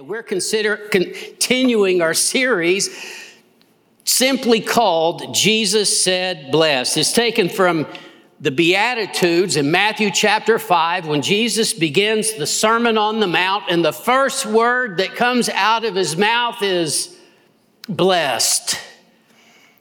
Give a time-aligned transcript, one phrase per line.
[0.00, 2.88] We're consider, continuing our series
[4.04, 6.98] simply called Jesus Said Blessed.
[6.98, 7.84] It's taken from
[8.38, 13.84] the Beatitudes in Matthew chapter 5 when Jesus begins the Sermon on the Mount, and
[13.84, 17.18] the first word that comes out of his mouth is
[17.88, 18.78] blessed.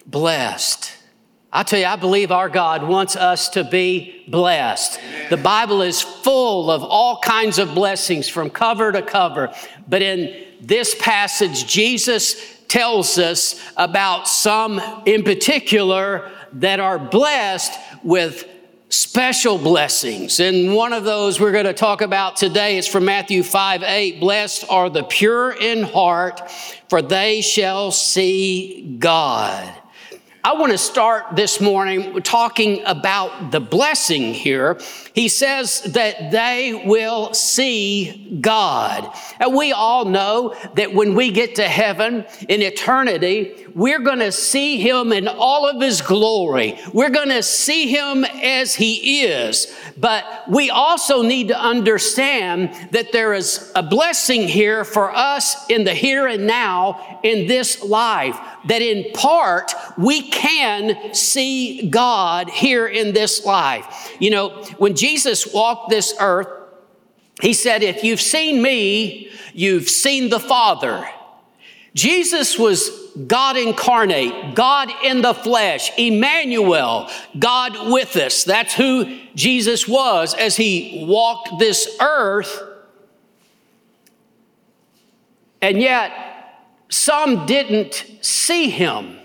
[0.08, 0.97] Blessed.
[1.52, 5.00] I tell you, I believe our God wants us to be blessed.
[5.30, 9.54] The Bible is full of all kinds of blessings from cover to cover.
[9.88, 18.46] But in this passage, Jesus tells us about some in particular that are blessed with
[18.90, 20.42] special blessings.
[20.42, 24.20] And one of those we're going to talk about today is from Matthew 5 8.
[24.20, 26.52] Blessed are the pure in heart,
[26.90, 29.74] for they shall see God.
[30.48, 34.80] I want to start this morning talking about the blessing here.
[35.18, 39.12] He says that they will see God.
[39.40, 44.32] And we all know that when we get to heaven in eternity, we're going to
[44.32, 46.78] see him in all of his glory.
[46.94, 49.76] We're going to see him as he is.
[49.98, 55.84] But we also need to understand that there is a blessing here for us in
[55.84, 58.40] the here and now in this life.
[58.68, 64.16] That in part we can see God here in this life.
[64.20, 65.07] You know, when Jesus
[65.54, 66.48] walked this earth,
[67.42, 71.08] he said, If you've seen me, you've seen the Father.
[71.94, 72.90] Jesus was
[73.28, 78.44] God incarnate, God in the flesh, Emmanuel, God with us.
[78.44, 82.62] That's who Jesus was as he walked this earth.
[85.62, 86.12] And yet,
[86.90, 89.18] some didn't see him.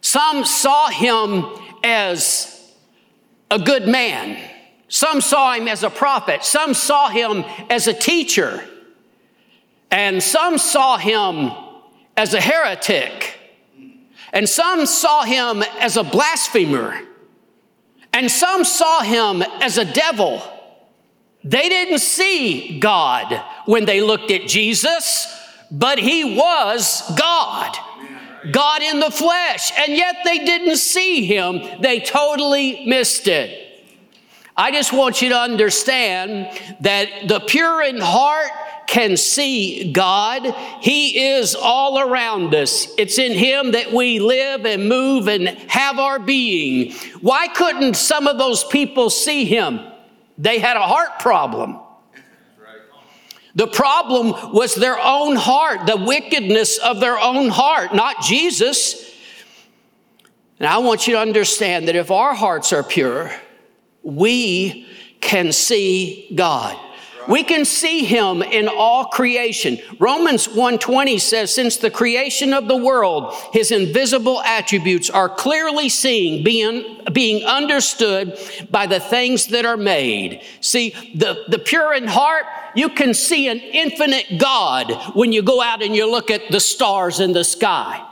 [0.00, 1.44] Some saw him
[1.82, 2.59] as
[3.50, 4.38] a good man.
[4.88, 6.44] Some saw him as a prophet.
[6.44, 8.64] Some saw him as a teacher.
[9.90, 11.52] And some saw him
[12.16, 13.38] as a heretic.
[14.32, 17.00] And some saw him as a blasphemer.
[18.12, 20.42] And some saw him as a devil.
[21.42, 25.26] They didn't see God when they looked at Jesus,
[25.70, 27.76] but he was God.
[28.50, 29.72] God in the flesh.
[29.78, 31.80] And yet they didn't see him.
[31.80, 33.68] They totally missed it.
[34.56, 38.50] I just want you to understand that the pure in heart
[38.90, 40.54] can see God.
[40.80, 42.88] He is all around us.
[42.98, 46.92] It's in Him that we live and move and have our being.
[47.20, 49.80] Why couldn't some of those people see Him?
[50.36, 51.78] They had a heart problem.
[53.60, 59.14] The problem was their own heart, the wickedness of their own heart, not Jesus.
[60.58, 63.30] And I want you to understand that if our hearts are pure,
[64.02, 64.86] we
[65.20, 66.74] can see God.
[67.30, 69.78] We can see him in all creation.
[70.00, 76.42] Romans 1:20 says since the creation of the world his invisible attributes are clearly seen
[76.42, 78.36] being being understood
[78.68, 80.40] by the things that are made.
[80.60, 85.62] See, the the pure in heart you can see an infinite God when you go
[85.62, 88.04] out and you look at the stars in the sky.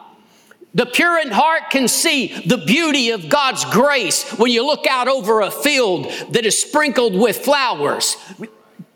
[0.75, 5.09] The pure in heart can see the beauty of God's grace when you look out
[5.09, 8.17] over a field that is sprinkled with flowers.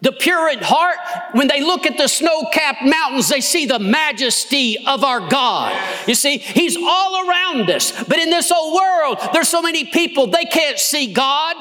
[0.03, 0.97] The pure in heart,
[1.31, 5.81] when they look at the snow capped mountains, they see the majesty of our God.
[6.09, 8.03] You see, He's all around us.
[8.05, 11.57] But in this old world, there's so many people, they can't see God.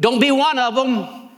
[0.00, 1.30] Don't be one of them.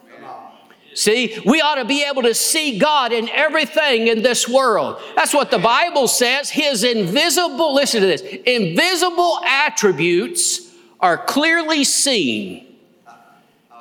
[0.94, 4.98] See, we ought to be able to see God in everything in this world.
[5.14, 6.48] That's what the Bible says.
[6.48, 12.78] His invisible, listen to this, invisible attributes are clearly seen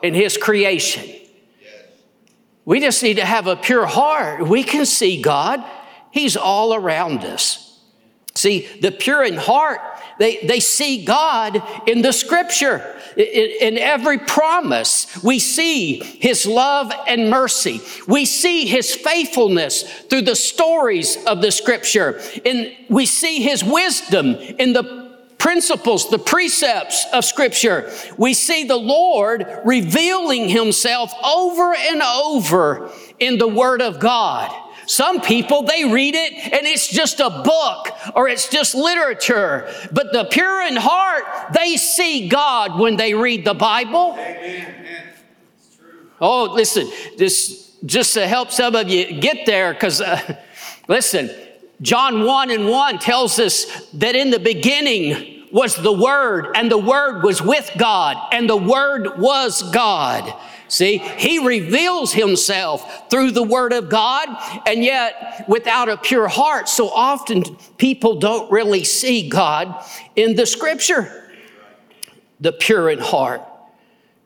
[0.03, 1.09] in His creation.
[2.65, 4.47] We just need to have a pure heart.
[4.47, 5.63] We can see God,
[6.11, 7.61] He's all around us.
[8.33, 9.79] See, the pure in heart,
[10.19, 12.93] they, they see God in the scripture.
[13.15, 17.79] In, in every promise, we see His love and mercy.
[18.07, 22.19] We see His faithfulness through the stories of the scripture.
[22.45, 25.04] And we see His wisdom in the
[25.45, 33.37] principles, the precepts of Scripture, we see the Lord revealing Himself over and over in
[33.37, 34.51] the Word of God.
[34.87, 39.71] Some people, they read it and it's just a book or it's just literature.
[39.91, 44.17] But the pure in heart, they see God when they read the Bible.
[46.19, 46.89] Oh, listen,
[47.19, 50.41] this just to help some of you get there, because uh,
[50.87, 51.29] listen,
[51.83, 56.77] John 1 and 1 tells us that in the beginning was the Word, and the
[56.77, 60.33] Word was with God, and the Word was God.
[60.67, 64.27] See, he reveals himself through the word of God,
[64.67, 67.43] and yet without a pure heart, so often
[67.77, 69.81] people don't really see God
[70.17, 71.31] in the scripture.
[72.41, 73.41] The pure in heart,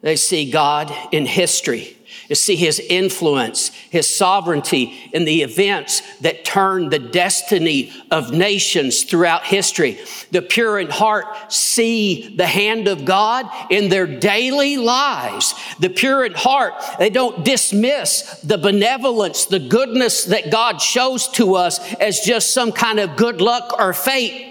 [0.01, 1.98] they see God in history
[2.30, 9.04] to see his influence, his sovereignty in the events that turn the destiny of nations
[9.04, 10.00] throughout history.
[10.31, 15.56] The pure in heart see the hand of God in their daily lives.
[15.80, 21.56] The pure in heart, they don't dismiss the benevolence, the goodness that God shows to
[21.56, 24.49] us as just some kind of good luck or fate.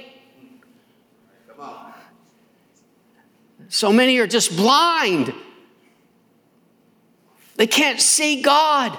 [3.68, 5.32] So many are just blind
[7.58, 8.96] they can't see God.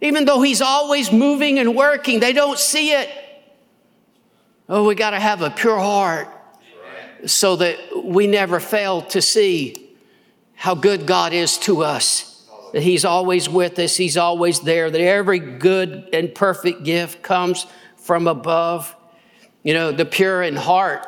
[0.00, 3.08] Even though He's always moving and working, they don't see it.
[4.68, 6.28] Oh, we got to have a pure heart
[7.24, 9.94] so that we never fail to see
[10.54, 12.44] how good God is to us.
[12.72, 17.66] That He's always with us, He's always there, that every good and perfect gift comes
[17.96, 18.94] from above.
[19.62, 21.06] You know, the pure in heart,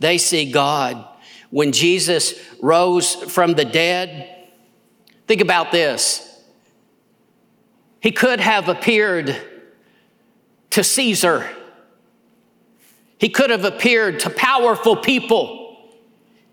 [0.00, 1.04] they see God.
[1.50, 4.38] When Jesus rose from the dead,
[5.28, 6.24] Think about this.
[8.00, 9.36] He could have appeared
[10.70, 11.48] to Caesar.
[13.18, 15.90] He could have appeared to powerful people.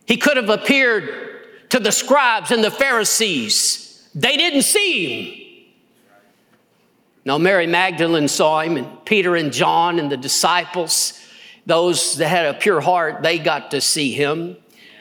[0.06, 4.10] He could have appeared to the scribes and the Pharisees.
[4.14, 5.42] They didn't see him.
[7.24, 11.20] No, Mary Magdalene saw him, and Peter and John and the disciples,
[11.66, 14.58] those that had a pure heart, they got to see him.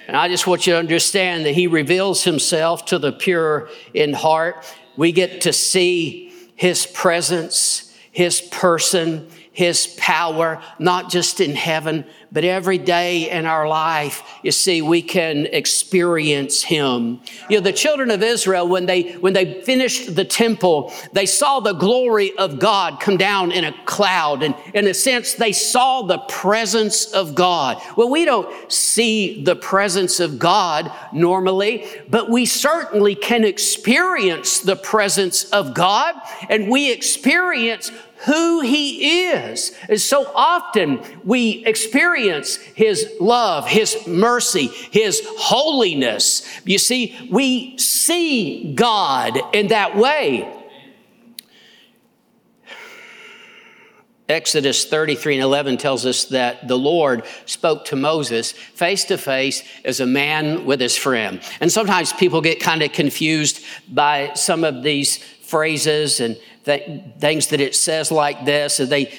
[0.06, 4.12] And I just want you to understand that He reveals Himself to the pure in
[4.12, 4.64] heart.
[4.96, 12.42] We get to see His presence, His person, his power, not just in heaven, but
[12.42, 14.22] every day in our life.
[14.42, 17.20] You see, we can experience Him.
[17.48, 21.60] You know, the children of Israel, when they, when they finished the temple, they saw
[21.60, 24.42] the glory of God come down in a cloud.
[24.42, 27.81] And in a sense, they saw the presence of God.
[27.96, 34.76] Well, we don't see the presence of God normally, but we certainly can experience the
[34.76, 36.16] presence of God
[36.48, 37.92] and we experience
[38.25, 39.72] who He is.
[39.88, 46.47] And so often we experience His love, His mercy, His holiness.
[46.65, 50.50] You see, we see God in that way.
[54.29, 59.62] Exodus 33 and 11 tells us that the Lord spoke to Moses face to face
[59.85, 61.43] as a man with his friend.
[61.61, 67.49] And sometimes people get kind of confused by some of these phrases and th- things
[67.49, 68.81] that it says like this.
[68.81, 69.12] And they,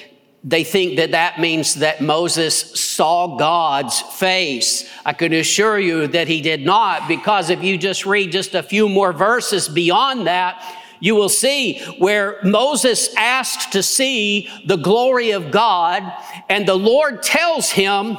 [0.46, 4.88] they think that that means that Moses saw God's face.
[5.04, 8.62] I can assure you that he did not, because if you just read just a
[8.62, 10.62] few more verses beyond that,
[11.00, 16.04] you will see where Moses asked to see the glory of God,
[16.48, 18.16] and the Lord tells him,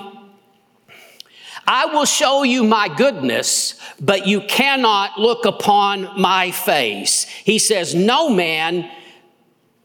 [1.66, 7.24] I will show you my goodness, but you cannot look upon my face.
[7.24, 8.92] He says, No man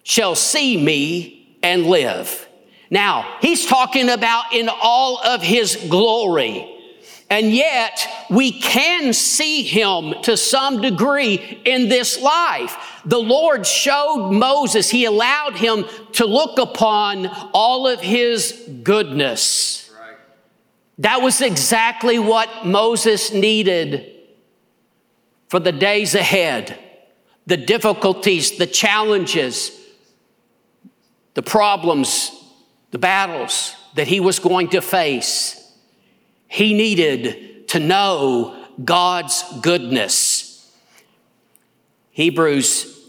[0.03, 2.49] shall see me and live.
[2.91, 6.69] Now, he's talking about in all of his glory.
[7.31, 13.01] And yet, we can see him to some degree in this life.
[13.07, 19.91] The Lord showed Moses, he allowed him to look upon all of his goodness.
[20.99, 24.13] That was exactly what Moses needed
[25.49, 26.79] for the days ahead
[27.47, 29.73] the difficulties, the challenges,
[31.35, 32.31] the problems,
[32.91, 35.59] the battles that he was going to face.
[36.49, 40.71] He needed to know God's goodness.
[42.11, 43.01] Hebrews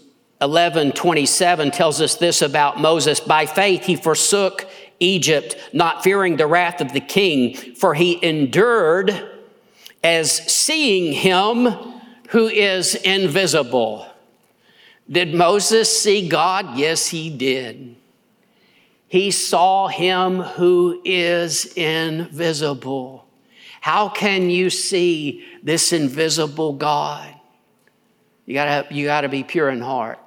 [0.42, 3.20] 11 27 tells us this about Moses.
[3.20, 4.68] By faith, he forsook
[5.00, 9.30] Egypt, not fearing the wrath of the king, for he endured
[10.04, 11.68] as seeing him
[12.30, 14.08] who is invisible.
[15.10, 16.78] Did Moses see God?
[16.78, 17.96] Yes, he did.
[19.14, 23.28] He saw him who is invisible.
[23.80, 27.32] How can you see this invisible God?
[28.48, 30.18] You gotta, you gotta be pure in heart.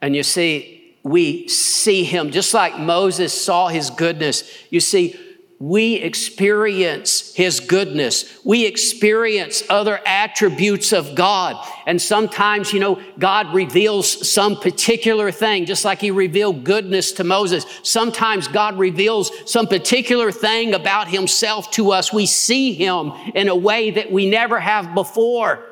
[0.00, 4.44] And you see, we see him just like Moses saw his goodness.
[4.70, 5.18] You see,
[5.60, 8.24] we experience His goodness.
[8.44, 11.62] We experience other attributes of God.
[11.86, 17.24] And sometimes, you know, God reveals some particular thing, just like He revealed goodness to
[17.24, 17.66] Moses.
[17.82, 22.10] Sometimes God reveals some particular thing about Himself to us.
[22.10, 25.62] We see Him in a way that we never have before.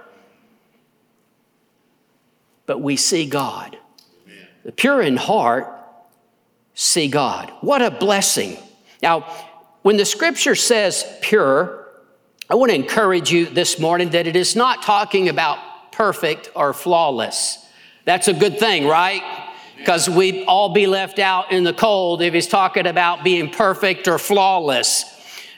[2.66, 3.78] But we see God.
[4.64, 5.73] The pure in heart
[6.75, 7.50] see God.
[7.62, 8.59] What a blessing.
[9.02, 9.48] Now,
[9.82, 11.87] when the scripture says pure,
[12.50, 15.58] I want to encourage you this morning that it is not talking about
[15.92, 17.64] perfect or flawless.
[18.04, 19.23] That's a good thing, right?
[19.76, 24.08] Because we'd all be left out in the cold if he's talking about being perfect
[24.08, 25.04] or flawless.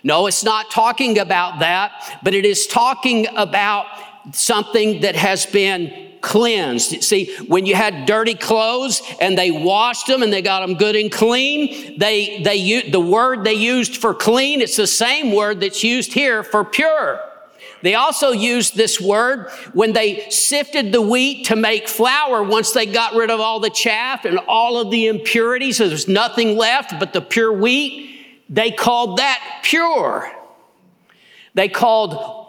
[0.02, 3.86] No, it's not talking about that, but it is talking about
[4.32, 7.02] something that has been cleansed.
[7.02, 10.96] See, when you had dirty clothes and they washed them and they got them good
[10.96, 15.82] and clean, they, they, the word they used for clean, it's the same word that's
[15.82, 17.20] used here for pure.
[17.82, 22.42] They also used this word when they sifted the wheat to make flour.
[22.42, 26.08] Once they got rid of all the chaff and all of the impurities, so there's
[26.08, 30.30] nothing left but the pure wheat, they called that pure.
[31.54, 32.39] They called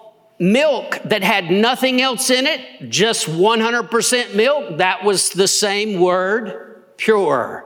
[0.41, 6.81] milk that had nothing else in it, just 100% milk, that was the same word,
[6.97, 7.65] pure.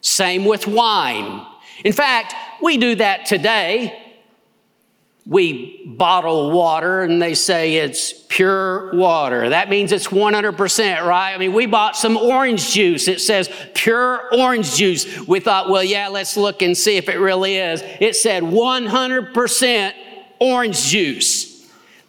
[0.00, 1.44] Same with wine.
[1.84, 4.00] In fact, we do that today.
[5.26, 9.48] We bottle water and they say it's pure water.
[9.48, 11.34] That means it's 100%, right?
[11.34, 13.08] I mean, we bought some orange juice.
[13.08, 15.26] It says pure orange juice.
[15.26, 17.82] We thought, well, yeah, let's look and see if it really is.
[18.00, 19.92] It said 100%
[20.38, 21.53] orange juice.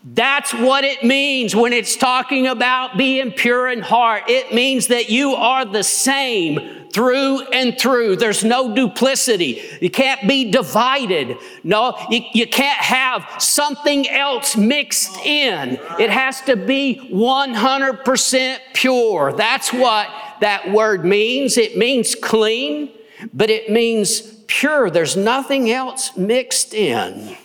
[0.08, 4.26] That's what it means when it's talking about being pure in heart.
[4.28, 8.18] It means that you are the same through and through.
[8.18, 9.64] There's no duplicity.
[9.82, 11.38] You can't be divided.
[11.64, 15.80] No, you, you can't have something else mixed in.
[16.00, 19.34] It has to be 100% pure.
[19.34, 20.08] That's what
[20.40, 21.58] that word means.
[21.58, 22.92] It means clean,
[23.34, 24.92] but it means pure.
[24.92, 27.36] There's nothing else mixed in.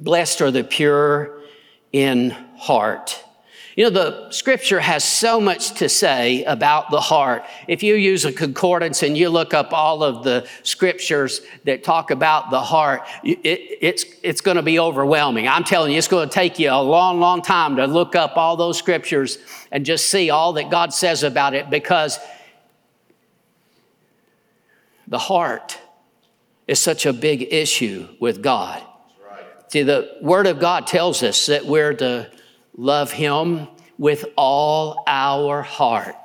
[0.00, 1.37] Blessed are the pure
[1.92, 3.24] in heart.
[3.78, 7.44] You know, the scripture has so much to say about the heart.
[7.68, 12.10] If you use a concordance and you look up all of the scriptures that talk
[12.10, 15.46] about the heart, it, it's, it's going to be overwhelming.
[15.46, 18.36] I'm telling you, it's going to take you a long, long time to look up
[18.36, 19.38] all those scriptures
[19.70, 22.18] and just see all that God says about it because
[25.06, 25.78] the heart
[26.66, 28.82] is such a big issue with God.
[29.68, 32.30] See, the Word of God tells us that we're to
[32.76, 36.16] love Him with all our heart.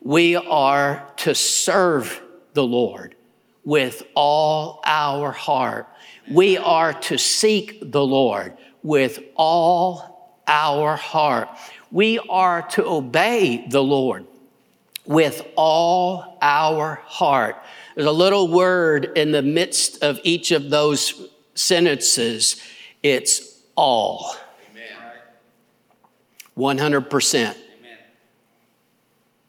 [0.00, 2.22] We are to serve
[2.54, 3.16] the Lord
[3.64, 5.88] with all our heart.
[6.30, 11.50] We are to seek the Lord with all our heart.
[11.90, 14.26] We are to obey the Lord
[15.04, 17.56] with all our heart.
[17.94, 21.28] There's a little word in the midst of each of those
[21.58, 22.62] sentences,
[23.02, 24.34] it's all.
[24.70, 25.18] Amen.
[26.56, 27.56] 100%.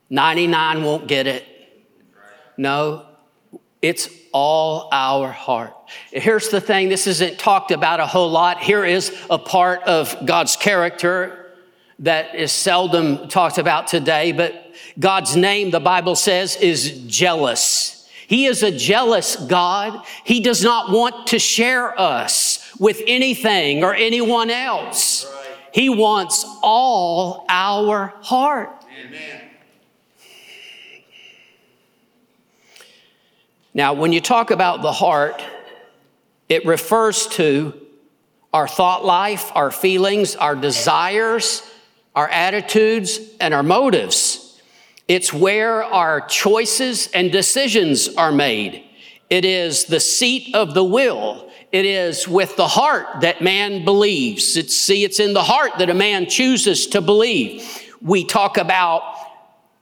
[0.09, 1.45] 99 won't get it.
[2.57, 3.05] No,
[3.81, 5.73] it's all our heart.
[6.11, 8.59] Here's the thing this isn't talked about a whole lot.
[8.59, 11.53] Here is a part of God's character
[11.99, 17.98] that is seldom talked about today, but God's name, the Bible says, is jealous.
[18.29, 20.05] He is a jealous God.
[20.24, 25.25] He does not want to share us with anything or anyone else.
[25.74, 28.86] He wants all our heart.
[29.03, 29.41] Amen.
[33.74, 35.43] Now, when you talk about the heart,
[36.50, 37.74] it refers to
[38.53, 41.63] our thought life, our feelings, our desires,
[42.15, 44.48] our attitudes, and our motives.
[45.09, 48.83] It's where our choices and decisions are made.
[49.27, 51.49] It is the seat of the will.
[51.71, 54.55] It is with the heart that man believes.
[54.55, 57.67] It's, see, it's in the heart that a man chooses to believe.
[58.01, 59.01] We talk about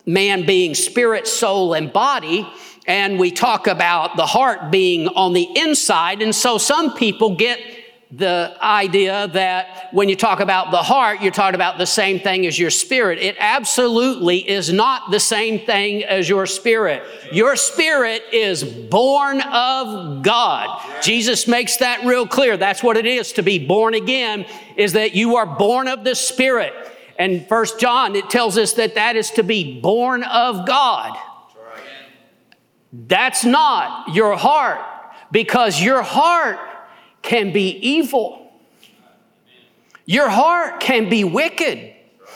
[0.05, 2.50] man being spirit, soul, and body,
[2.88, 6.22] and we talk about the heart being on the inside.
[6.22, 7.60] And so some people get
[8.10, 12.46] the idea that when you talk about the heart, you're talking about the same thing
[12.46, 13.20] as your spirit.
[13.20, 17.04] It absolutely is not the same thing as your spirit.
[17.34, 20.82] Your spirit is born of God.
[21.02, 22.56] Jesus makes that real clear.
[22.56, 24.46] That's what it is to be born again,
[24.78, 26.74] is that you are born of the spirit.
[27.20, 31.18] And First John, it tells us that that is to be born of God.
[32.94, 34.80] That's not your heart
[35.30, 36.58] because your heart
[37.21, 38.51] can be evil.
[40.05, 41.93] Your heart can be wicked.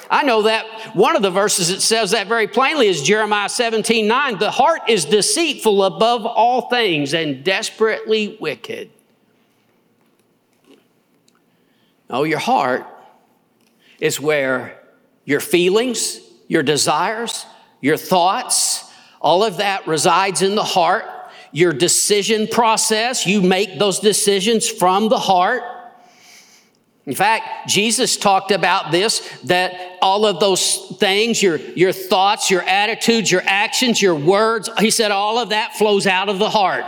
[0.09, 4.07] I know that one of the verses that says that very plainly is Jeremiah 17
[4.07, 4.39] 9.
[4.39, 8.91] The heart is deceitful above all things and desperately wicked.
[12.09, 12.85] Oh, your heart
[14.01, 14.77] is where
[15.23, 16.19] your feelings,
[16.49, 17.45] your desires,
[17.79, 21.05] your thoughts, all of that resides in the heart.
[21.51, 25.63] Your decision process, you make those decisions from the heart.
[27.05, 32.61] In fact, Jesus talked about this that all of those things, your, your thoughts, your
[32.61, 36.85] attitudes, your actions, your words, he said all of that flows out of the heart.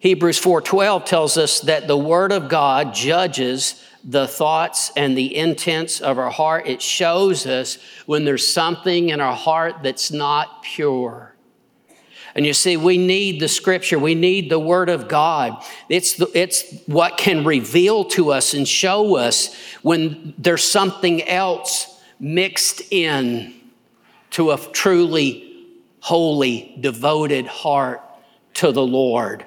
[0.00, 6.00] Hebrews 4:12 tells us that the word of God judges the thoughts and the intents
[6.00, 6.66] of our heart.
[6.66, 7.76] It shows us
[8.06, 11.34] when there's something in our heart that's not pure.
[12.34, 13.98] And you see, we need the scripture.
[13.98, 15.62] We need the word of God.
[15.90, 22.00] It's, the, it's what can reveal to us and show us when there's something else
[22.18, 23.52] mixed in
[24.30, 25.66] to a truly
[25.98, 28.00] holy, devoted heart
[28.54, 29.44] to the Lord.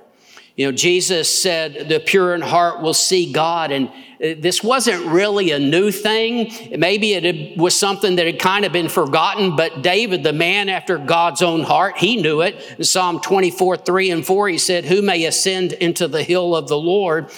[0.56, 3.72] You know, Jesus said, the pure in heart will see God.
[3.72, 6.52] And uh, this wasn't really a new thing.
[6.78, 11.00] Maybe it was something that had kind of been forgotten, but David, the man after
[11.00, 12.76] God's own heart, he knew it.
[12.78, 16.68] In Psalm 24, 3 and 4, he said, Who may ascend into the hill of
[16.68, 17.32] the Lord,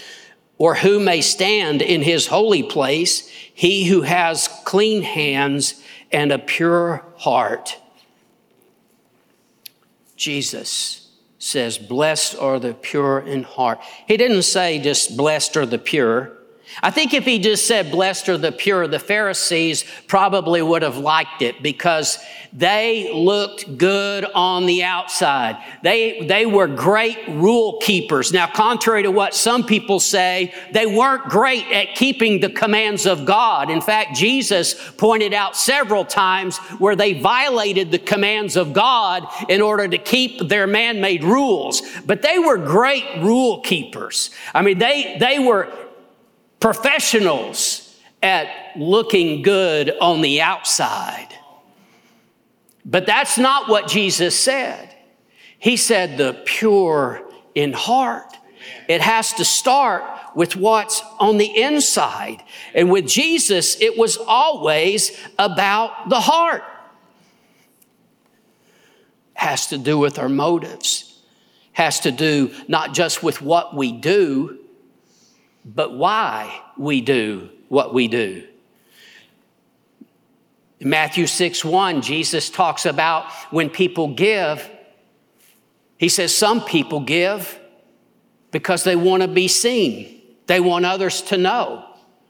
[0.57, 3.29] or who may stand in his holy place?
[3.29, 5.81] He who has clean hands
[6.11, 7.77] and a pure heart.
[10.17, 11.04] Jesus
[11.45, 13.79] says, Blessed are the pure in heart.
[14.07, 16.34] He didn't say just blessed are the pure.
[16.83, 20.97] I think if he just said, Blessed are the pure, the Pharisees probably would have
[20.97, 22.19] liked it because
[22.51, 25.61] they looked good on the outside.
[25.83, 28.31] They, they were great rule keepers.
[28.31, 33.25] Now, contrary to what some people say, they weren't great at keeping the commands of
[33.25, 33.69] God.
[33.69, 39.61] In fact, Jesus pointed out several times where they violated the commands of God in
[39.61, 41.81] order to keep their man made rules.
[42.05, 44.29] But they were great rule keepers.
[44.53, 45.71] I mean, they, they were
[46.59, 51.29] professionals at looking good on the outside.
[52.83, 54.93] But that's not what Jesus said.
[55.57, 57.21] He said, the pure
[57.55, 58.35] in heart.
[58.87, 60.03] It has to start
[60.35, 62.43] with what's on the inside.
[62.73, 66.63] And with Jesus, it was always about the heart.
[69.33, 71.21] Has to do with our motives,
[71.73, 74.54] has to do not just with what we do,
[75.65, 78.47] but why we do what we do.
[80.79, 84.69] In Matthew 6 1, Jesus talks about when people give,
[85.97, 87.59] he says some people give
[88.51, 91.83] because they want to be seen, they want others to know.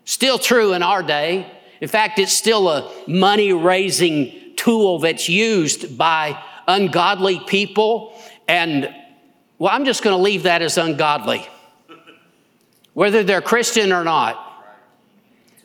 [0.06, 1.52] Still true in our day.
[1.82, 8.17] In fact, it's still a money raising tool that's used by ungodly people.
[8.48, 8.93] And
[9.58, 11.45] well, I'm just going to leave that as ungodly
[12.95, 14.41] whether they're Christian or not.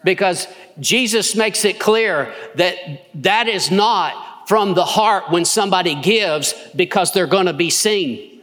[0.05, 0.47] Because
[0.79, 2.77] Jesus makes it clear that
[3.23, 8.43] that is not from the heart when somebody gives because they're going to be seen.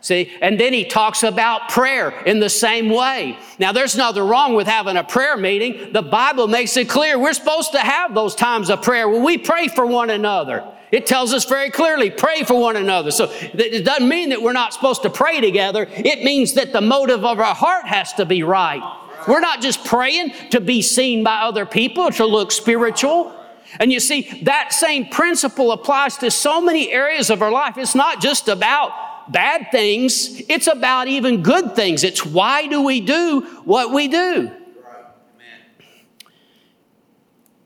[0.00, 3.38] See, and then he talks about prayer in the same way.
[3.58, 5.94] Now, there's nothing wrong with having a prayer meeting.
[5.94, 9.38] The Bible makes it clear we're supposed to have those times of prayer where we
[9.38, 10.62] pray for one another.
[10.94, 13.10] It tells us very clearly, pray for one another.
[13.10, 15.88] So it doesn't mean that we're not supposed to pray together.
[15.90, 18.80] It means that the motive of our heart has to be right.
[19.26, 23.34] We're not just praying to be seen by other people, to look spiritual.
[23.80, 27.76] And you see, that same principle applies to so many areas of our life.
[27.76, 32.04] It's not just about bad things, it's about even good things.
[32.04, 34.48] It's why do we do what we do?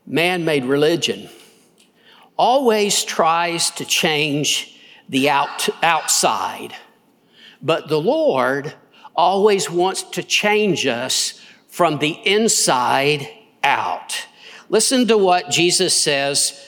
[0.07, 1.29] Man made religion
[2.39, 6.73] always tries to change the out, outside,
[7.61, 8.73] but the Lord
[9.13, 13.27] always wants to change us from the inside
[13.61, 14.25] out.
[14.69, 16.65] Listen to what Jesus says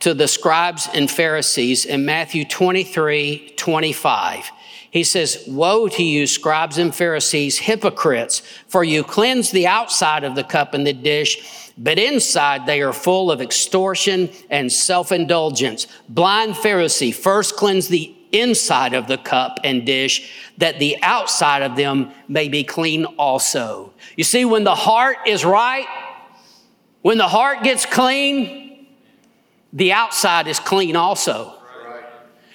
[0.00, 4.50] to the scribes and Pharisees in Matthew 23 25.
[4.90, 10.34] He says, Woe to you, scribes and Pharisees, hypocrites, for you cleanse the outside of
[10.34, 15.86] the cup and the dish but inside they are full of extortion and self indulgence.
[16.08, 21.76] Blind Pharisee, first cleanse the inside of the cup and dish, that the outside of
[21.76, 23.92] them may be clean also.
[24.16, 25.86] You see, when the heart is right,
[27.02, 28.86] when the heart gets clean,
[29.72, 31.54] the outside is clean also.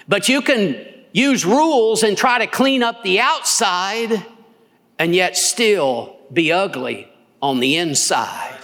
[0.08, 4.25] But you can use rules and try to clean up the outside
[4.99, 8.56] and yet still be ugly on the inside.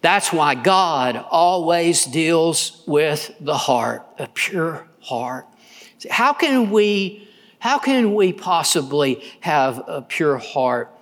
[0.00, 5.46] That's why God always deals with the heart, a pure heart.
[6.08, 10.94] How can we, how can we possibly have a pure heart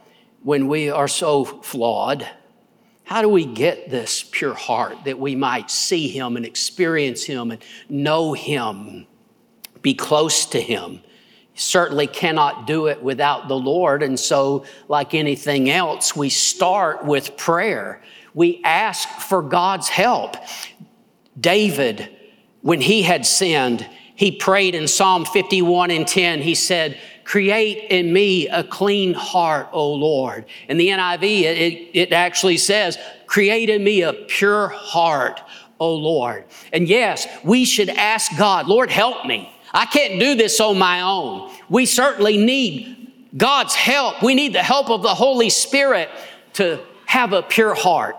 [0.43, 2.27] when we are so flawed?
[3.05, 7.51] How do we get this pure heart that we might see Him and experience Him
[7.51, 9.07] and know Him,
[9.83, 11.01] be close to Him?
[11.57, 14.03] certainly cannot do it without the Lord.
[14.03, 18.03] And so, like anything else, we start with prayer.
[18.37, 20.37] We ask for God's help.
[21.41, 22.15] David,
[22.61, 26.43] when he had sinned, he prayed in Psalm 51 and 10.
[26.43, 30.45] He said, Create in me a clean heart, O Lord.
[30.69, 35.41] In the NIV, it, it actually says, Create in me a pure heart,
[35.81, 36.45] O Lord.
[36.75, 39.51] And yes, we should ask God, Lord, help me.
[39.73, 41.51] I can't do this on my own.
[41.71, 44.23] We certainly need God's help.
[44.23, 46.11] We need the help of the Holy Spirit
[46.55, 48.17] to have a pure heart.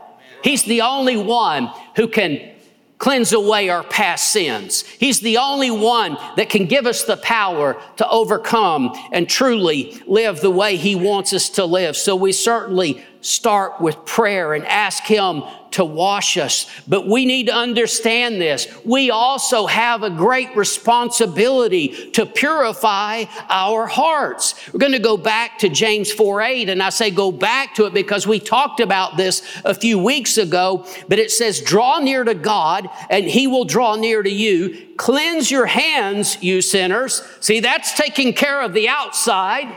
[0.48, 2.54] He's the only one who can
[3.00, 4.84] cleanse away our past sins.
[4.84, 10.40] He's the only one that can give us the power to overcome and truly live
[10.40, 11.98] the way He wants us to live.
[11.98, 16.70] So we certainly start with prayer and ask Him to wash us.
[16.88, 18.68] But we need to understand this.
[18.86, 24.56] We also have a great responsibility to purify our hearts.
[24.72, 27.86] We're going to go back to James 4 8, and I say go back to
[27.86, 32.24] it because we talked about this a few weeks ago, but it says, Draw near
[32.24, 34.88] to God, and He will draw near to you.
[34.98, 37.22] Cleanse your hands, you sinners.
[37.40, 39.76] See, that's taking care of the outside.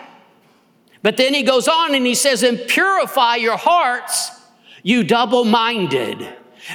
[1.03, 4.40] But then he goes on and he says, and purify your hearts,
[4.83, 6.29] you double minded.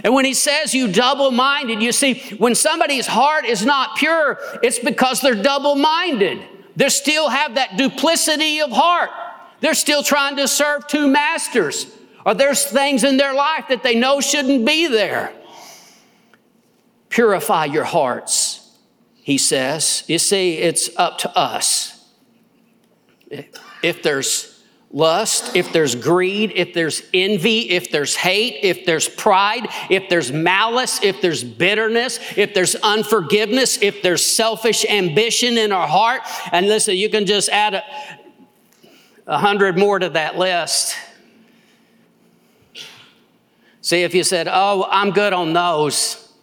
[0.04, 4.40] And when he says you double minded, you see, when somebody's heart is not pure,
[4.64, 6.42] it's because they're double minded.
[6.76, 9.12] They still have that duplicity of heart.
[9.62, 11.88] They're still trying to serve two masters,
[12.26, 15.34] or there's things in their life that they know shouldn't be there.
[17.10, 18.78] Purify your hearts,
[19.14, 20.04] he says.
[20.08, 22.06] You see, it's up to us
[23.82, 24.55] if there's
[24.96, 30.32] lust, if there's greed, if there's envy, if there's hate, if there's pride, if there's
[30.32, 36.22] malice, if there's bitterness, if there's unforgiveness, if there's selfish ambition in our heart.
[36.54, 37.84] And listen, you can just add a,
[39.28, 40.96] a hundred more to that list.
[43.82, 46.34] See, if you said, Oh, I'm good on those,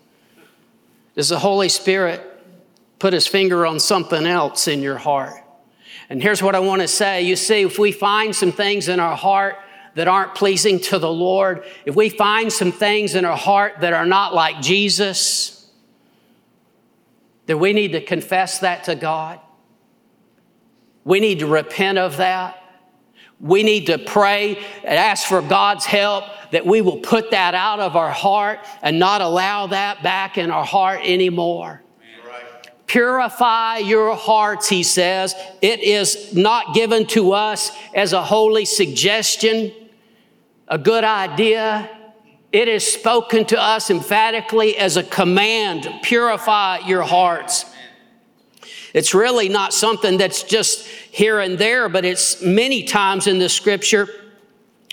[1.16, 2.20] does the Holy Spirit
[2.98, 5.41] put his finger on something else in your heart?
[6.12, 7.22] And here's what I want to say.
[7.22, 9.56] You see, if we find some things in our heart
[9.94, 13.94] that aren't pleasing to the Lord, if we find some things in our heart that
[13.94, 15.70] are not like Jesus,
[17.46, 19.40] then we need to confess that to God.
[21.02, 22.62] We need to repent of that.
[23.40, 27.80] We need to pray and ask for God's help that we will put that out
[27.80, 31.82] of our heart and not allow that back in our heart anymore.
[32.92, 35.34] Purify your hearts, he says.
[35.62, 39.72] It is not given to us as a holy suggestion,
[40.68, 41.88] a good idea.
[42.52, 47.64] It is spoken to us emphatically as a command purify your hearts.
[48.92, 53.48] It's really not something that's just here and there, but it's many times in the
[53.48, 54.06] scripture.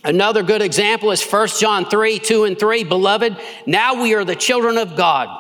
[0.06, 2.86] Another good example is 1 John 3 2 and 3.
[2.86, 3.36] Beloved,
[3.66, 5.39] now we are the children of God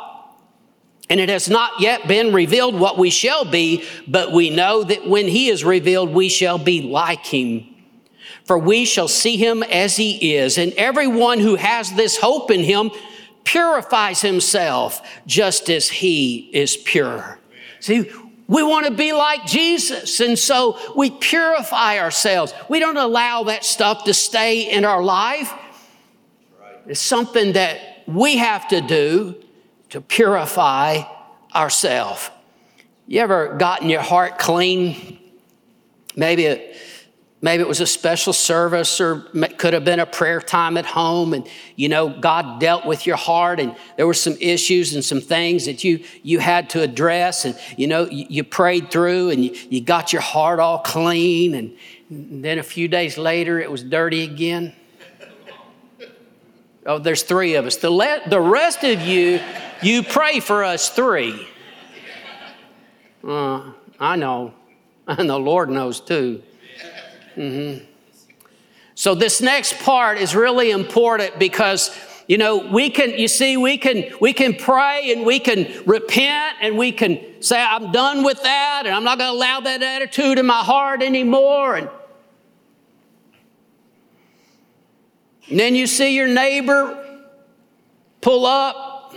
[1.09, 5.07] and it has not yet been revealed what we shall be, but we know that
[5.07, 7.65] when he is revealed, we shall be like him.
[8.45, 10.57] For we shall see him as he is.
[10.57, 12.91] And everyone who has this hope in him
[13.43, 17.39] purifies himself just as he is pure.
[17.79, 18.11] See,
[18.47, 20.19] we want to be like Jesus.
[20.19, 22.53] And so we purify ourselves.
[22.69, 25.51] We don't allow that stuff to stay in our life.
[26.87, 29.35] It's something that we have to do
[29.89, 31.01] to purify
[31.53, 32.29] ourselves.
[33.07, 35.19] You ever gotten your heart clean?
[36.15, 36.77] Maybe it,
[37.41, 39.21] maybe it was a special service or
[39.57, 43.15] could have been a prayer time at home and you know God dealt with your
[43.15, 47.45] heart and there were some issues and some things that you you had to address
[47.45, 51.55] and you know you, you prayed through and you, you got your heart all clean
[51.55, 51.75] and,
[52.09, 54.73] and then a few days later it was dirty again.
[56.89, 57.75] Oh, there's three of us.
[57.75, 59.39] The, le- the rest of you
[59.83, 61.47] you pray for us three.
[63.23, 64.53] Uh, I know.
[65.07, 66.41] And the Lord knows too.
[67.35, 67.83] Mm-hmm.
[68.93, 71.89] So, this next part is really important because
[72.29, 76.57] You know, we can, you see, we can, we can pray and we can repent
[76.61, 79.81] and we can say, I'm done with that and I'm not going to allow that
[79.81, 81.75] attitude in my heart anymore.
[81.77, 81.89] And,
[85.49, 87.05] and then you see your neighbor
[88.21, 89.13] pull up,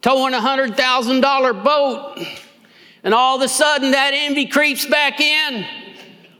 [0.00, 2.18] towing a $100,000 boat,
[3.02, 5.66] and all of a sudden that envy creeps back in.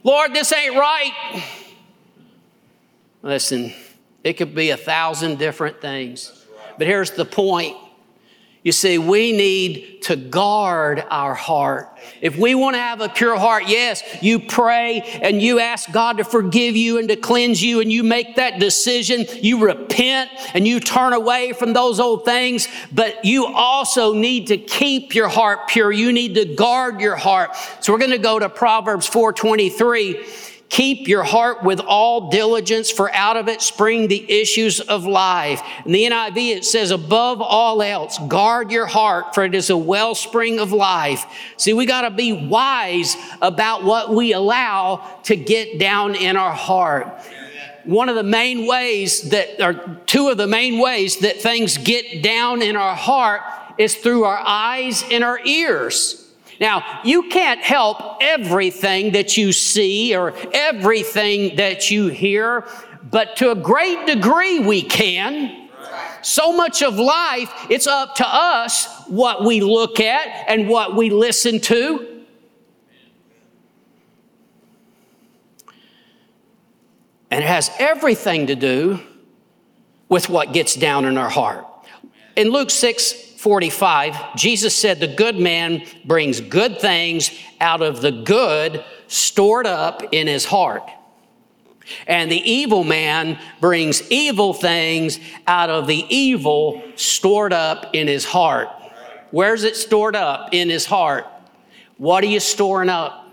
[0.02, 1.42] Lord, this ain't right.
[3.22, 3.72] Listen,
[4.22, 6.46] it could be a thousand different things.
[6.76, 7.76] But here's the point.
[8.64, 11.98] You see, we need to guard our heart.
[12.22, 16.16] If we want to have a pure heart, yes, you pray and you ask God
[16.16, 19.26] to forgive you and to cleanse you, and you make that decision.
[19.42, 24.56] You repent and you turn away from those old things, but you also need to
[24.56, 25.92] keep your heart pure.
[25.92, 27.54] You need to guard your heart.
[27.80, 30.24] So we're going to go to Proverbs 423.
[30.70, 35.62] Keep your heart with all diligence, for out of it spring the issues of life.
[35.84, 39.76] In the NIV, it says, above all else, guard your heart, for it is a
[39.76, 41.24] wellspring of life.
[41.58, 46.52] See, we got to be wise about what we allow to get down in our
[46.52, 47.20] heart.
[47.84, 52.22] One of the main ways that, or two of the main ways that things get
[52.22, 53.42] down in our heart
[53.78, 56.23] is through our eyes and our ears.
[56.60, 62.66] Now, you can't help everything that you see or everything that you hear,
[63.10, 65.68] but to a great degree we can.
[66.22, 71.10] So much of life, it's up to us what we look at and what we
[71.10, 72.24] listen to.
[77.30, 79.00] And it has everything to do
[80.08, 81.66] with what gets down in our heart.
[82.36, 87.30] In Luke 6 45, Jesus said, The good man brings good things
[87.60, 90.88] out of the good stored up in his heart.
[92.06, 98.24] And the evil man brings evil things out of the evil stored up in his
[98.24, 98.70] heart.
[99.30, 100.54] Where's it stored up?
[100.54, 101.26] In his heart.
[101.98, 103.28] What are you storing up?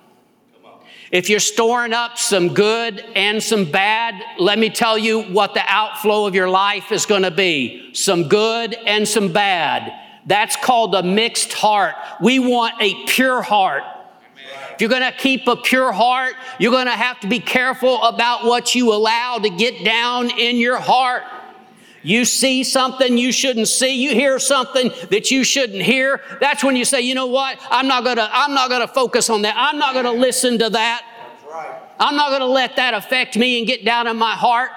[1.10, 5.63] If you're storing up some good and some bad, let me tell you what the
[5.65, 10.01] outflow of your life is going to be some good and some bad.
[10.26, 11.96] That's called a mixed heart.
[12.22, 13.84] We want a pure heart.
[14.74, 18.02] If you're going to keep a pure heart, you're going to have to be careful
[18.04, 21.24] about what you allow to get down in your heart.
[22.04, 26.22] You see something you shouldn't see, you hear something that you shouldn't hear.
[26.40, 27.60] That's when you say, "You know what?
[27.70, 29.54] I'm not going to I'm not going to focus on that.
[29.56, 31.06] I'm not going to listen to that.
[32.00, 34.72] I'm not going to let that affect me and get down in my heart."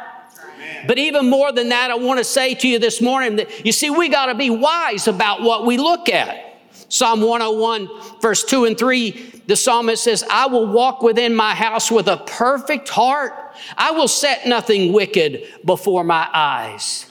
[0.86, 3.72] But even more than that, I want to say to you this morning that you
[3.72, 6.52] see, we got to be wise about what we look at.
[6.88, 7.88] Psalm 101,
[8.20, 12.18] verse 2 and 3, the psalmist says, I will walk within my house with a
[12.18, 13.32] perfect heart.
[13.76, 17.06] I will set nothing wicked before my eyes.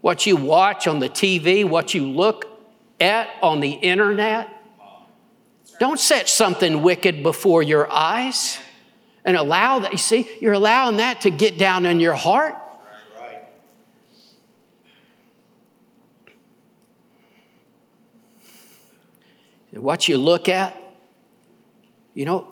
[0.00, 2.46] What you watch on the TV, what you look
[3.00, 4.48] at on the internet,
[5.80, 8.58] don't set something wicked before your eyes
[9.24, 9.92] and allow that.
[9.92, 12.56] You see, you're allowing that to get down in your heart.
[19.72, 20.80] What you look at,
[22.14, 22.48] you know,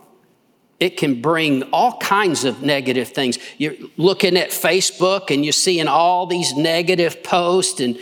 [0.80, 3.38] it can bring all kinds of negative things.
[3.56, 7.96] You're looking at Facebook and you're seeing all these negative posts and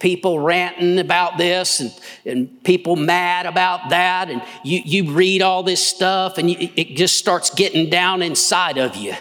[0.00, 4.30] people ranting about this and, and people mad about that.
[4.30, 8.78] And you, you read all this stuff and you, it just starts getting down inside
[8.78, 9.14] of you.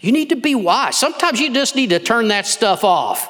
[0.00, 0.96] You need to be wise.
[0.96, 3.28] Sometimes you just need to turn that stuff off.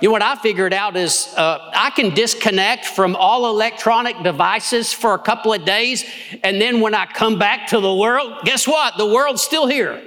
[0.00, 4.92] You know what I figured out is uh, I can disconnect from all electronic devices
[4.92, 6.04] for a couple of days,
[6.42, 8.98] and then when I come back to the world, guess what?
[8.98, 10.02] The world's still here.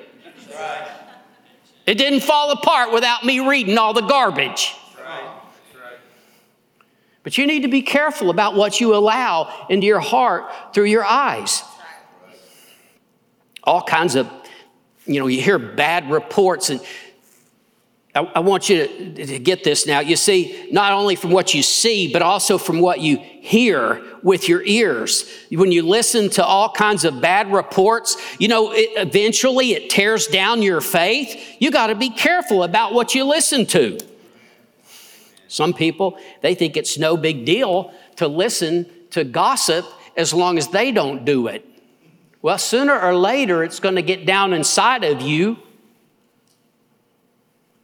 [1.86, 4.76] It didn't fall apart without me reading all the garbage.
[7.26, 11.04] But you need to be careful about what you allow into your heart through your
[11.04, 11.64] eyes.
[13.64, 14.30] All kinds of,
[15.08, 16.80] you know, you hear bad reports, and
[18.14, 20.02] I, I want you to, to get this now.
[20.02, 24.48] You see, not only from what you see, but also from what you hear with
[24.48, 25.28] your ears.
[25.50, 30.28] When you listen to all kinds of bad reports, you know, it, eventually it tears
[30.28, 31.58] down your faith.
[31.58, 33.98] You got to be careful about what you listen to.
[35.48, 39.86] Some people, they think it's no big deal to listen to gossip
[40.18, 41.66] as long as they don't do it.
[42.42, 45.58] Well, sooner or later, it's going to get down inside of you.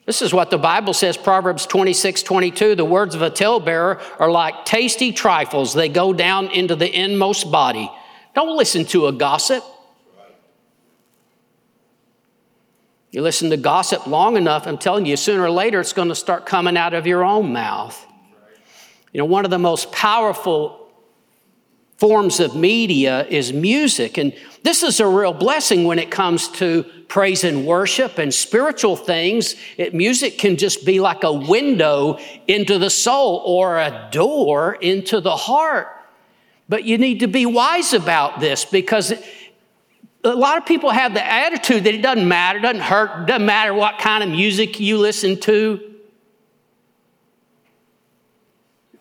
[0.06, 2.76] This is what the Bible says, Proverbs 26, 22.
[2.76, 5.74] The words of a talebearer are like tasty trifles.
[5.74, 7.90] They go down into the inmost body.
[8.36, 9.64] Don't listen to a gossip.
[13.12, 16.16] You listen to gossip long enough, I'm telling you, sooner or later it's going to
[16.16, 18.08] start coming out of your own mouth.
[19.12, 20.90] You know, one of the most powerful
[21.98, 24.18] forms of media is music.
[24.18, 28.96] And this is a real blessing when it comes to praise and worship and spiritual
[28.96, 29.56] things.
[29.78, 35.20] It, music can just be like a window into the soul or a door into
[35.20, 35.90] the heart.
[36.70, 39.24] But you need to be wise about this because it,
[40.24, 43.74] a lot of people have the attitude that it doesn't matter, doesn't hurt, doesn't matter
[43.74, 45.96] what kind of music you listen to.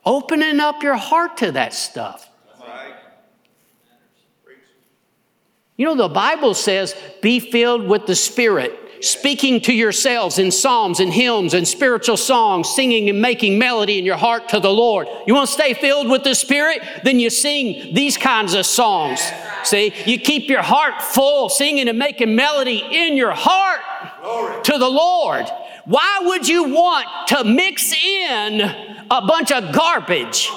[0.04, 2.26] Opening up your heart to that stuff.
[5.76, 11.00] You know, the Bible says, be filled with the Spirit speaking to yourselves in psalms
[11.00, 15.08] and hymns and spiritual songs, singing and making melody in your heart to the Lord.
[15.26, 16.82] You want to stay filled with the Spirit?
[17.04, 19.20] Then you sing these kinds of songs.
[19.64, 23.80] See, you keep your heart full, singing and making melody in your heart
[24.22, 24.62] Glory.
[24.62, 25.46] to the Lord.
[25.86, 28.60] Why would you want to mix in
[29.10, 30.50] a bunch of garbage?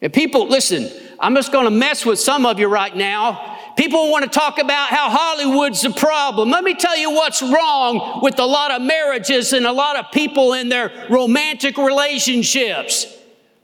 [0.00, 4.10] And people, listen, I'm just going to mess with some of you right now People
[4.10, 6.50] want to talk about how Hollywood's the problem.
[6.50, 10.10] Let me tell you what's wrong with a lot of marriages and a lot of
[10.12, 13.06] people in their romantic relationships.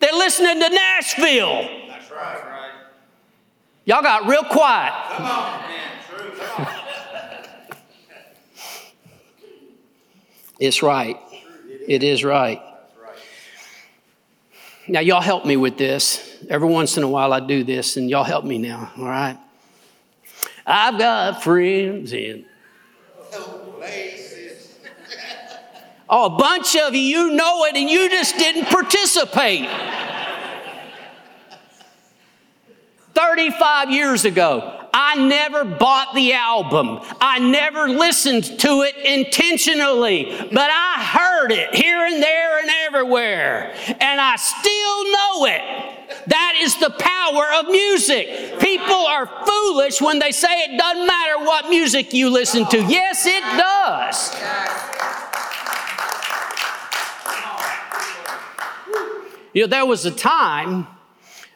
[0.00, 1.68] They're listening to Nashville.
[1.88, 2.44] That's right.
[2.44, 2.70] right.
[3.84, 4.92] Y'all got real quiet.
[5.16, 5.90] Come on, man.
[6.08, 6.30] True.
[6.30, 6.72] Come on.
[10.60, 11.16] it's right.
[11.86, 12.62] It is right.
[14.90, 16.38] Now, y'all help me with this.
[16.48, 19.36] Every once in a while, I do this, and y'all help me now, all right?
[20.68, 22.44] I've got friends in.
[23.78, 24.78] places.
[26.10, 29.66] Oh, a bunch of you, you know it, and you just didn't participate.
[33.14, 37.00] 35 years ago, I never bought the album.
[37.20, 43.74] I never listened to it intentionally, but I heard it here and there and everywhere,
[44.00, 46.28] and I still know it.
[46.28, 48.58] That is the power of music.
[48.60, 52.82] People are foolish when they say it doesn't matter what music you listen to.
[52.84, 54.34] Yes, it does.
[59.54, 60.86] You know, there was a time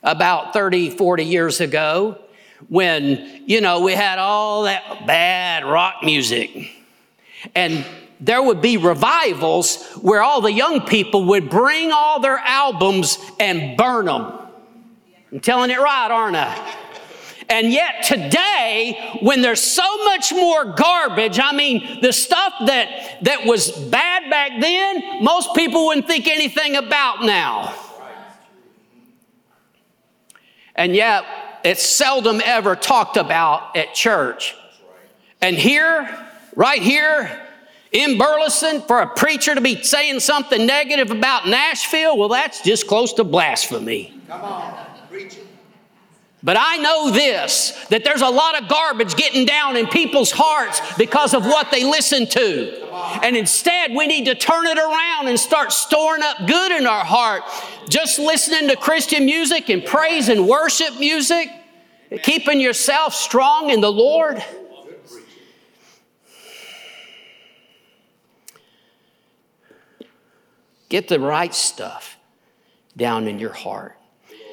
[0.03, 2.19] about 30, 40 years ago
[2.69, 6.71] when, you know, we had all that bad rock music.
[7.55, 7.85] And
[8.21, 13.77] there would be revivals where all the young people would bring all their albums and
[13.77, 14.39] burn them.
[15.33, 16.77] I'm telling it right, aren't I?
[17.49, 23.45] And yet today, when there's so much more garbage, I mean, the stuff that, that
[23.45, 27.75] was bad back then, most people wouldn't think anything about now.
[30.75, 31.25] And yet,
[31.65, 34.55] it's seldom ever talked about at church.
[35.41, 36.09] And here,
[36.55, 37.41] right here
[37.91, 42.87] in Burleson, for a preacher to be saying something negative about Nashville, well, that's just
[42.87, 44.15] close to blasphemy.
[44.29, 44.87] Come on.
[46.45, 50.81] But I know this that there's a lot of garbage getting down in people's hearts
[50.97, 52.82] because of what they listen to.
[52.93, 57.05] And instead, we need to turn it around and start storing up good in our
[57.05, 57.43] heart.
[57.89, 61.49] Just listening to Christian music and praise and worship music,
[62.23, 64.45] keeping yourself strong in the Lord.
[70.89, 72.19] Get the right stuff
[72.97, 73.97] down in your heart.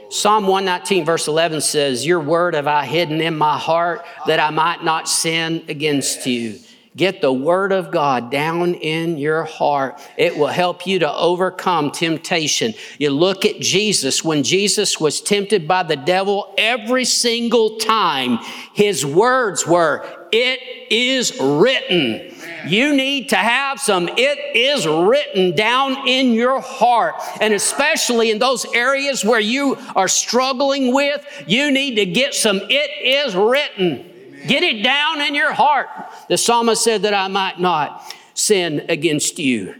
[0.09, 4.49] Psalm 119, verse 11 says, Your word have I hidden in my heart that I
[4.49, 6.59] might not sin against you.
[6.95, 10.01] Get the word of God down in your heart.
[10.17, 12.73] It will help you to overcome temptation.
[12.97, 14.23] You look at Jesus.
[14.23, 18.39] When Jesus was tempted by the devil, every single time
[18.73, 20.59] his words were, It
[20.91, 22.33] is written.
[22.67, 27.15] You need to have some it is written down in your heart.
[27.39, 32.59] And especially in those areas where you are struggling with, you need to get some
[32.69, 34.08] it is written.
[34.47, 35.87] Get it down in your heart.
[36.27, 39.75] The psalmist said that I might not sin against you.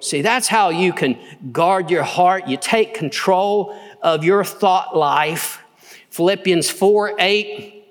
[0.00, 1.18] See, that's how you can
[1.52, 2.48] guard your heart.
[2.48, 5.62] You take control of your thought life.
[6.10, 7.84] Philippians 4 8.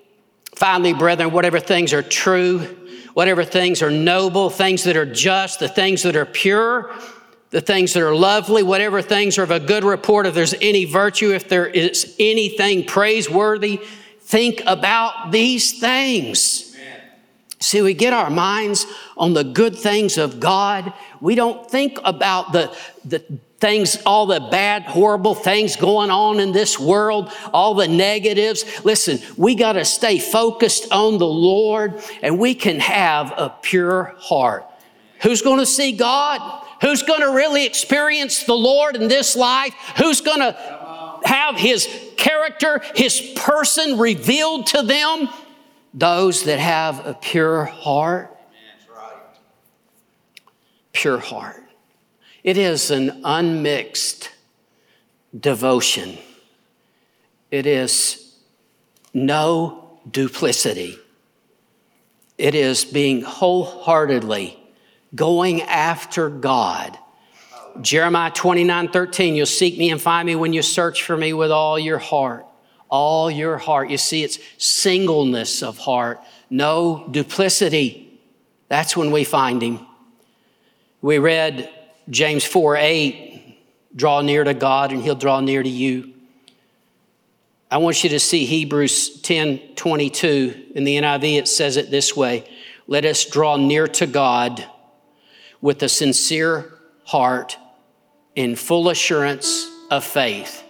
[0.54, 2.58] Finally, brethren, whatever things are true,
[3.14, 6.94] whatever things are noble, things that are just, the things that are pure,
[7.50, 10.84] the things that are lovely, whatever things are of a good report, if there's any
[10.84, 13.80] virtue, if there is anything praiseworthy,
[14.32, 16.74] think about these things.
[16.74, 17.00] Amen.
[17.60, 20.94] See, we get our minds on the good things of God.
[21.20, 22.74] We don't think about the,
[23.04, 23.22] the
[23.58, 28.64] things, all the bad, horrible things going on in this world, all the negatives.
[28.86, 34.14] Listen, we got to stay focused on the Lord and we can have a pure
[34.18, 34.64] heart.
[35.20, 36.66] Who's going to see God?
[36.80, 39.74] Who's going to really experience the Lord in this life?
[39.98, 40.81] Who's going to
[41.24, 45.28] have his character, his person revealed to them?
[45.94, 48.36] Those that have a pure heart.
[50.92, 51.62] Pure heart.
[52.42, 54.30] It is an unmixed
[55.38, 56.18] devotion.
[57.50, 58.34] It is
[59.14, 60.98] no duplicity.
[62.38, 64.58] It is being wholeheartedly
[65.14, 66.98] going after God.
[67.80, 71.50] Jeremiah 29 13, you'll seek me and find me when you search for me with
[71.50, 72.46] all your heart.
[72.88, 73.88] All your heart.
[73.88, 76.20] You see, it's singleness of heart,
[76.50, 78.20] no duplicity.
[78.68, 79.86] That's when we find him.
[81.00, 81.70] We read
[82.10, 83.58] James 4 8,
[83.96, 86.12] draw near to God and he'll draw near to you.
[87.70, 90.72] I want you to see Hebrews 10 22.
[90.74, 92.46] In the NIV, it says it this way
[92.86, 94.66] Let us draw near to God
[95.62, 96.72] with a sincere
[97.04, 97.56] heart
[98.34, 100.62] in full assurance of faith.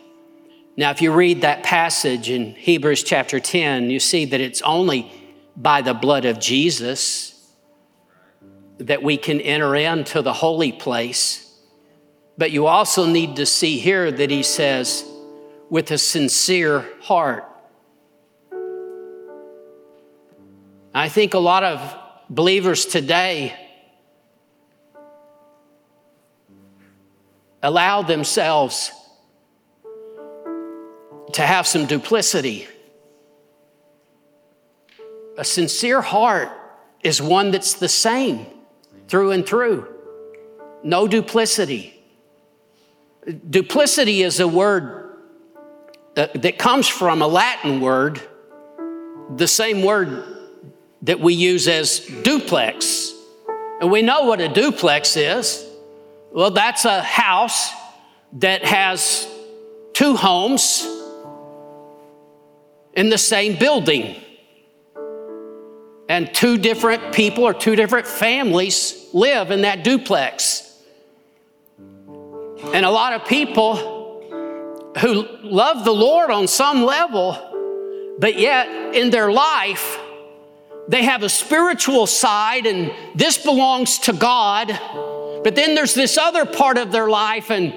[0.76, 5.12] Now, if you read that passage in Hebrews chapter 10, you see that it's only
[5.56, 7.28] by the blood of Jesus
[8.78, 11.54] that we can enter into the holy place.
[12.38, 15.04] But you also need to see here that he says,
[15.70, 17.44] with a sincere heart.
[20.94, 21.96] I think a lot of
[22.28, 23.54] believers today
[27.62, 28.90] allow themselves
[31.32, 32.66] to have some duplicity.
[35.38, 36.50] A sincere heart
[37.02, 38.46] is one that's the same
[39.08, 39.88] through and through.
[40.82, 41.98] No duplicity.
[43.48, 45.16] Duplicity is a word
[46.16, 48.20] uh, that comes from a Latin word,
[49.36, 50.24] the same word
[51.02, 53.12] that we use as duplex.
[53.80, 55.66] And we know what a duplex is.
[56.32, 57.70] Well, that's a house
[58.34, 59.28] that has
[59.92, 60.86] two homes
[62.94, 64.16] in the same building.
[66.08, 70.68] And two different people or two different families live in that duplex.
[71.78, 73.76] And a lot of people
[75.00, 79.98] who love the Lord on some level, but yet in their life,
[80.88, 84.70] they have a spiritual side, and this belongs to God
[85.44, 87.74] but then there's this other part of their life, and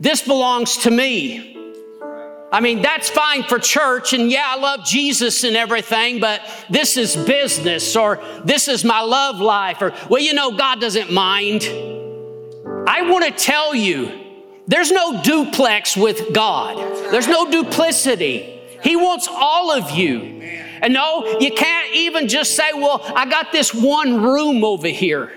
[0.00, 1.54] this belongs to me.
[2.50, 6.40] I mean, that's fine for church, and yeah, I love Jesus and everything, but
[6.70, 11.12] this is business, or this is my love life, or, well, you know, God doesn't
[11.12, 11.64] mind.
[12.88, 14.10] I want to tell you,
[14.66, 16.78] there's no duplex with God,
[17.12, 18.54] there's no duplicity.
[18.82, 20.20] He wants all of you.
[20.80, 25.32] And no, you can't even just say, well, I got this one room over here.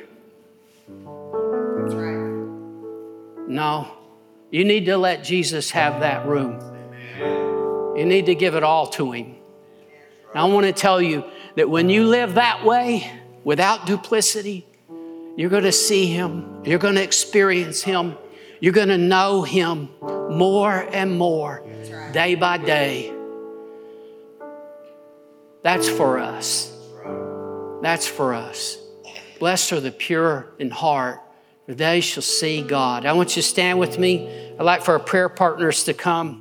[3.52, 3.92] No,
[4.50, 6.58] you need to let Jesus have that room.
[7.98, 9.36] You need to give it all to Him.
[10.34, 11.26] I want to tell you
[11.58, 13.12] that when you live that way,
[13.44, 14.66] without duplicity,
[15.36, 18.16] you're going to see Him, you're going to experience Him,
[18.62, 19.90] you're going to know Him
[20.30, 21.62] more and more
[22.14, 23.14] day by day.
[25.62, 26.74] That's for us.
[27.82, 28.78] That's for us.
[29.40, 31.20] Blessed are the pure in heart
[31.66, 33.06] for they shall see God.
[33.06, 34.28] I want you to stand with me.
[34.60, 36.41] I'd like for our prayer partners to come.